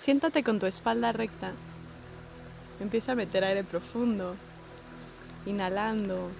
[0.00, 1.52] Siéntate con tu espalda recta.
[2.80, 4.34] Empieza a meter aire profundo,
[5.44, 6.30] inhalando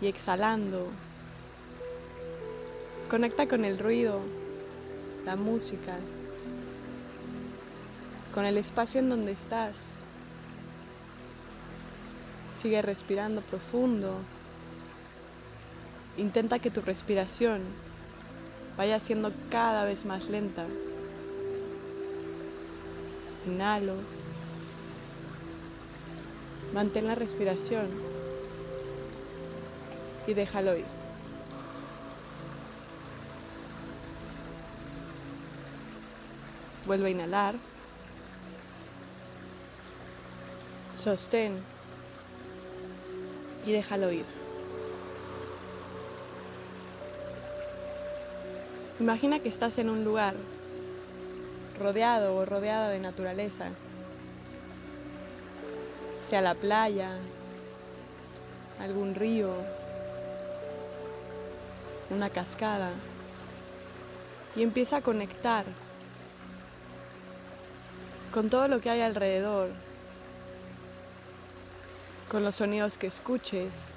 [0.00, 0.88] y exhalando.
[3.10, 4.22] Conecta con el ruido,
[5.26, 5.98] la música,
[8.32, 9.92] con el espacio en donde estás.
[12.58, 14.14] Sigue respirando profundo.
[16.16, 17.60] Intenta que tu respiración
[18.78, 20.64] vaya siendo cada vez más lenta.
[23.46, 23.94] Inhalo.
[26.74, 27.86] Mantén la respiración
[30.26, 30.84] y déjalo ir.
[36.86, 37.54] Vuelve a inhalar.
[40.96, 41.62] Sostén
[43.64, 44.24] y déjalo ir.
[48.98, 50.34] Imagina que estás en un lugar
[51.78, 53.70] rodeado o rodeada de naturaleza,
[56.22, 57.10] sea la playa,
[58.80, 59.50] algún río,
[62.10, 62.90] una cascada,
[64.54, 65.64] y empieza a conectar
[68.32, 69.70] con todo lo que hay alrededor,
[72.30, 73.90] con los sonidos que escuches,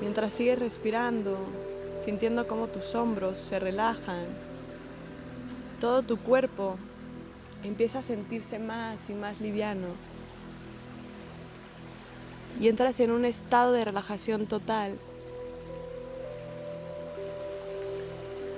[0.00, 1.38] mientras sigues respirando,
[1.98, 4.24] sintiendo cómo tus hombros se relajan,
[5.80, 6.76] todo tu cuerpo
[7.64, 9.88] empieza a sentirse más y más liviano
[12.60, 14.96] y entras en un estado de relajación total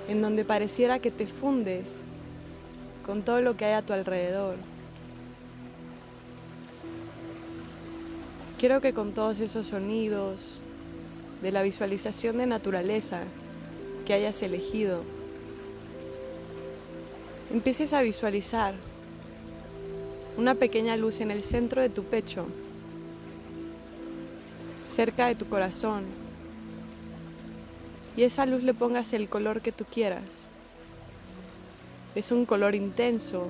[0.07, 2.03] en donde pareciera que te fundes
[3.05, 4.55] con todo lo que hay a tu alrededor.
[8.59, 10.61] Quiero que con todos esos sonidos,
[11.41, 13.21] de la visualización de naturaleza
[14.05, 15.03] que hayas elegido,
[17.51, 18.75] empieces a visualizar
[20.37, 22.45] una pequeña luz en el centro de tu pecho,
[24.85, 26.03] cerca de tu corazón,
[28.17, 30.47] y esa luz le pongas el color que tú quieras.
[32.15, 33.47] Es un color intenso,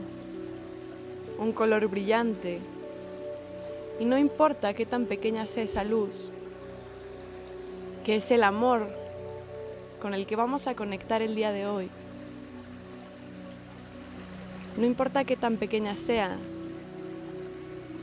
[1.38, 2.60] un color brillante,
[4.00, 6.32] y no importa qué tan pequeña sea esa luz,
[8.06, 8.88] que es el amor
[10.00, 11.90] con el que vamos a conectar el día de hoy.
[14.78, 16.38] No importa qué tan pequeña sea,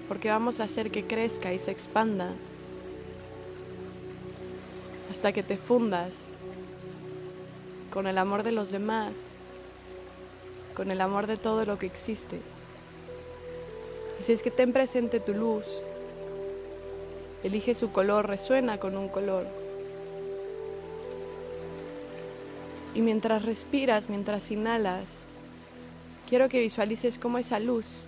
[0.09, 2.33] porque vamos a hacer que crezca y se expanda
[5.09, 6.33] hasta que te fundas
[7.93, 9.13] con el amor de los demás,
[10.75, 12.41] con el amor de todo lo que existe.
[14.21, 15.85] Así es que ten presente tu luz,
[17.45, 19.62] elige su color, resuena con un color.
[22.95, 25.27] Y mientras respiras, mientras inhalas,
[26.29, 28.05] quiero que visualices cómo esa luz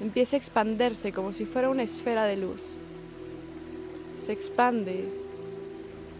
[0.00, 2.72] empieza a expandirse como si fuera una esfera de luz.
[4.18, 5.08] Se expande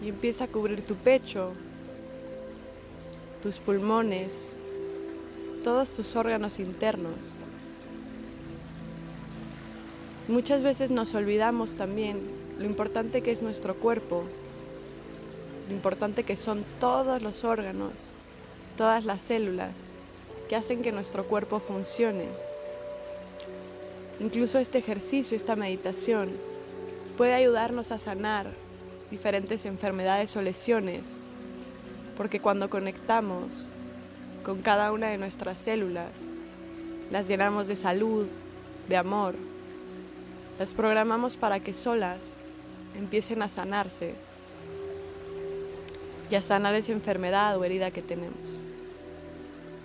[0.03, 1.53] y empieza a cubrir tu pecho,
[3.43, 4.59] tus pulmones,
[5.63, 7.37] todos tus órganos internos.
[10.29, 12.19] Muchas veces nos olvidamos también
[12.59, 14.25] lo importante que es nuestro cuerpo
[15.69, 18.13] lo importante que son todos los órganos,
[18.77, 19.91] todas las células
[20.49, 22.27] que hacen que nuestro cuerpo funcione.
[24.21, 26.31] Incluso este ejercicio, esta meditación,
[27.17, 28.47] puede ayudarnos a sanar
[29.11, 31.19] diferentes enfermedades o lesiones,
[32.17, 33.47] porque cuando conectamos
[34.45, 36.33] con cada una de nuestras células,
[37.11, 38.27] las llenamos de salud,
[38.89, 39.35] de amor,
[40.59, 42.39] las programamos para que solas
[42.97, 44.15] empiecen a sanarse
[46.31, 48.63] y a sanar esa enfermedad o herida que tenemos.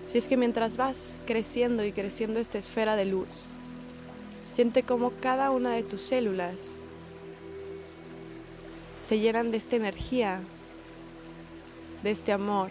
[0.07, 3.45] Si es que mientras vas creciendo y creciendo esta esfera de luz,
[4.49, 6.75] siente como cada una de tus células
[8.99, 10.41] se llenan de esta energía,
[12.03, 12.69] de este amor,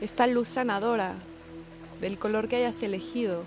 [0.00, 1.14] esta luz sanadora
[2.00, 3.44] del color que hayas elegido.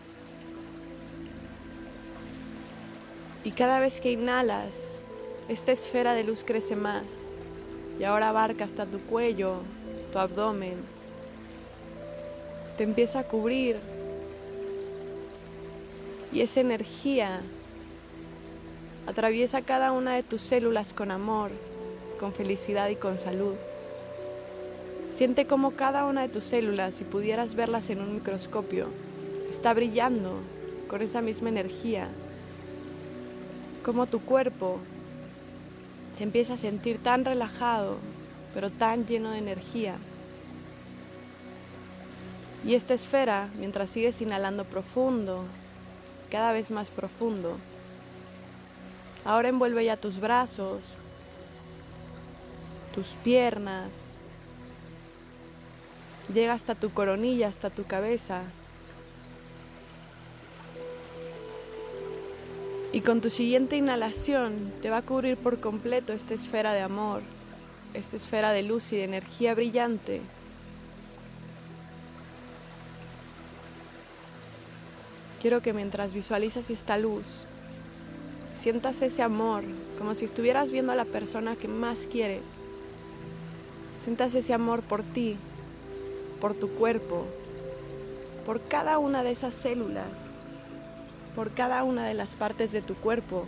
[3.44, 5.02] Y cada vez que inhalas,
[5.48, 7.06] esta esfera de luz crece más
[8.00, 9.58] y ahora abarca hasta tu cuello,
[10.12, 10.76] tu abdomen.
[12.78, 13.78] Te empieza a cubrir
[16.32, 17.42] y esa energía
[19.08, 21.52] atraviesa cada una de tus células con amor,
[22.20, 23.56] con felicidad y con salud.
[25.12, 28.88] Siente como cada una de tus células, si pudieras verlas en un microscopio,
[29.50, 30.34] está brillando
[30.88, 32.10] con esa misma energía.
[33.84, 34.80] Como tu cuerpo
[36.18, 37.98] se empieza a sentir tan relajado,
[38.56, 39.98] pero tan lleno de energía.
[42.66, 45.44] Y esta esfera, mientras sigues inhalando profundo,
[46.31, 47.58] cada vez más profundo,
[49.25, 50.96] ahora envuelve ya tus brazos,
[52.96, 54.18] tus piernas,
[56.34, 58.42] llega hasta tu coronilla, hasta tu cabeza.
[62.98, 67.22] Y con tu siguiente inhalación te va a cubrir por completo esta esfera de amor,
[67.94, 70.20] esta esfera de luz y de energía brillante.
[75.40, 77.46] Quiero que mientras visualizas esta luz,
[78.58, 79.64] sientas ese amor
[80.00, 82.42] como si estuvieras viendo a la persona que más quieres.
[84.06, 85.38] Sientas ese amor por ti,
[86.42, 87.28] por tu cuerpo,
[88.44, 90.26] por cada una de esas células,
[91.38, 93.45] por cada una de las partes de tu cuerpo.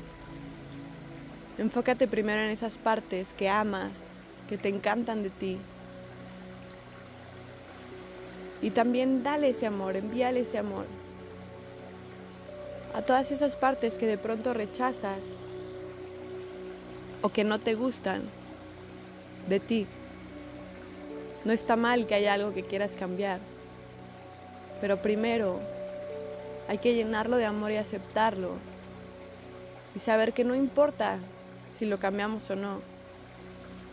[1.57, 3.93] Enfócate primero en esas partes que amas,
[4.47, 5.57] que te encantan de ti.
[8.61, 10.85] Y también dale ese amor, envíale ese amor
[12.93, 15.23] a todas esas partes que de pronto rechazas
[17.23, 18.21] o que no te gustan
[19.47, 19.87] de ti.
[21.43, 23.39] No está mal que haya algo que quieras cambiar,
[24.79, 25.78] pero primero
[26.69, 28.51] hay que llenarlo de amor y aceptarlo.
[29.95, 31.17] Y saber que no importa
[31.71, 32.79] si lo cambiamos o no,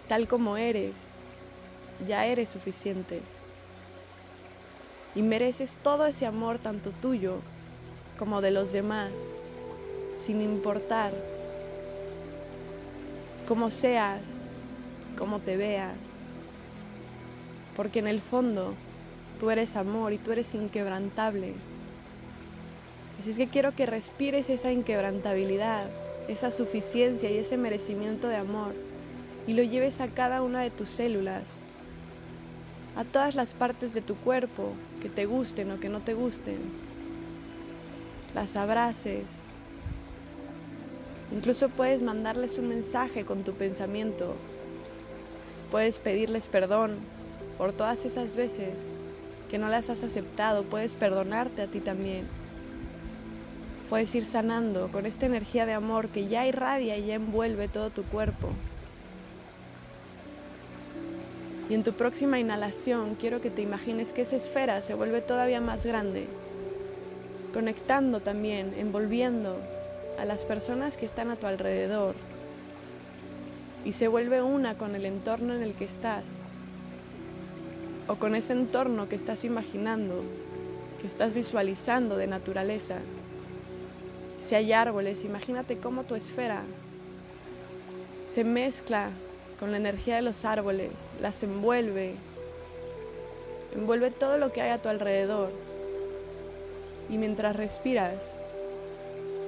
[0.08, 0.92] tal como eres,
[2.06, 3.22] ya eres suficiente.
[5.14, 7.38] Y mereces todo ese amor tanto tuyo
[8.18, 9.12] como de los demás,
[10.20, 11.14] sin importar
[13.48, 14.20] cómo seas,
[15.16, 15.96] cómo te veas,
[17.74, 18.74] porque en el fondo
[19.40, 21.54] tú eres amor y tú eres inquebrantable.
[23.20, 25.86] Así es que quiero que respires esa inquebrantabilidad,
[26.28, 28.74] esa suficiencia y ese merecimiento de amor
[29.46, 31.60] y lo lleves a cada una de tus células,
[32.96, 36.58] a todas las partes de tu cuerpo que te gusten o que no te gusten
[38.34, 39.24] las abraces.
[41.32, 44.34] Incluso puedes mandarles un mensaje con tu pensamiento.
[45.70, 46.98] Puedes pedirles perdón
[47.58, 48.90] por todas esas veces
[49.50, 50.64] que no las has aceptado.
[50.64, 52.26] Puedes perdonarte a ti también.
[53.88, 57.90] Puedes ir sanando con esta energía de amor que ya irradia y ya envuelve todo
[57.90, 58.48] tu cuerpo.
[61.68, 65.60] Y en tu próxima inhalación quiero que te imagines que esa esfera se vuelve todavía
[65.60, 66.28] más grande
[67.56, 69.56] conectando también, envolviendo
[70.18, 72.14] a las personas que están a tu alrededor
[73.82, 76.24] y se vuelve una con el entorno en el que estás
[78.08, 80.22] o con ese entorno que estás imaginando,
[81.00, 82.96] que estás visualizando de naturaleza.
[84.46, 86.62] Si hay árboles, imagínate cómo tu esfera
[88.28, 89.10] se mezcla
[89.58, 92.14] con la energía de los árboles, las envuelve,
[93.74, 95.50] envuelve todo lo que hay a tu alrededor.
[97.10, 98.36] Y mientras respiras,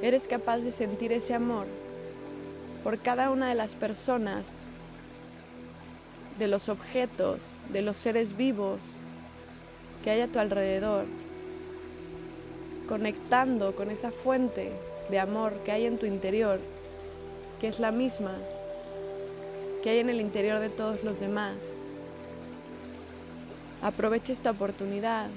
[0.02, 1.66] eres capaz de sentir ese amor
[2.82, 4.64] por cada una de las personas,
[6.40, 8.82] de los objetos, de los seres vivos
[10.02, 11.04] que hay a tu alrededor,
[12.88, 14.72] conectando con esa fuente
[15.10, 16.60] de amor que hay en tu interior,
[17.60, 18.32] que es la misma
[19.82, 21.54] que hay en el interior de todos los demás.
[23.80, 25.28] Aprovecha esta oportunidad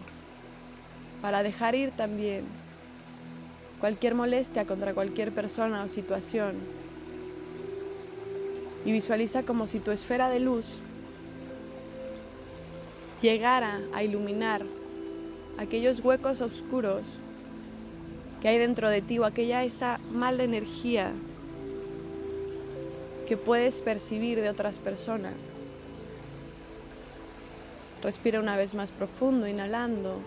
[1.22, 2.46] para dejar ir también
[3.80, 6.56] cualquier molestia contra cualquier persona o situación.
[8.84, 10.82] Y visualiza como si tu esfera de luz
[13.22, 14.64] llegara a iluminar
[15.60, 17.04] aquellos huecos oscuros
[18.42, 21.12] que hay dentro de ti o aquella esa mala energía
[23.28, 25.36] que puedes percibir de otras personas.
[28.02, 30.20] Respira una vez más profundo, inhalando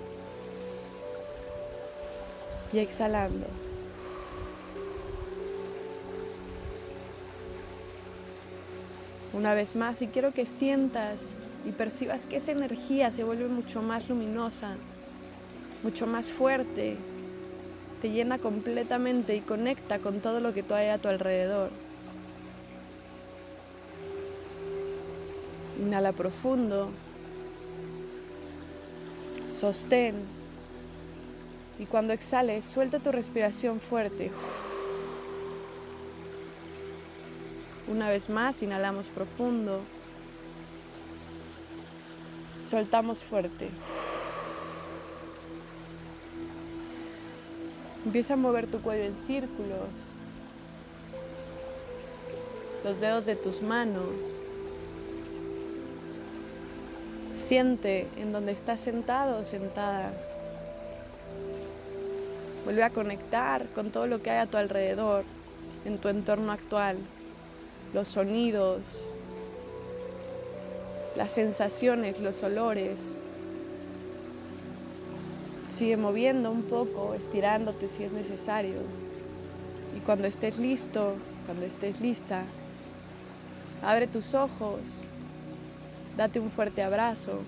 [2.73, 3.47] y exhalando.
[9.33, 11.19] Una vez más, y quiero que sientas
[11.67, 14.77] y percibas que esa energía se vuelve mucho más luminosa,
[15.83, 16.97] mucho más fuerte,
[18.05, 21.71] te llena completamente y conecta con todo lo que tú hay a tu alrededor.
[25.81, 26.91] Inhala profundo,
[29.51, 30.17] sostén
[31.79, 34.31] y cuando exhales, suelta tu respiración fuerte.
[37.89, 39.81] Una vez más, inhalamos profundo.
[42.63, 43.71] Soltamos fuerte.
[48.05, 49.89] Empieza a mover tu cuello en círculos.
[52.85, 54.37] Los dedos de tus manos.
[57.35, 60.13] Siente en donde estás sentado o sentada.
[62.65, 65.25] Vuelve a conectar con todo lo que hay a tu alrededor,
[65.85, 66.97] en tu entorno actual,
[67.93, 68.81] los sonidos,
[71.17, 73.15] las sensaciones, los olores.
[75.75, 78.77] Sigue moviendo un poco, estirándote si es necesario.
[79.97, 81.15] Y cuando estés listo,
[81.47, 82.45] cuando estés lista,
[83.83, 84.79] abre tus ojos,
[86.17, 87.41] date un fuerte abrazo,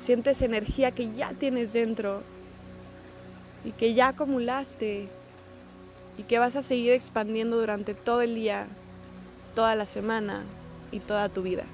[0.00, 2.22] siente esa energía que ya tienes dentro
[3.64, 5.08] y que ya acumulaste
[6.16, 8.68] y que vas a seguir expandiendo durante todo el día,
[9.56, 10.44] toda la semana
[10.92, 11.64] y toda tu vida.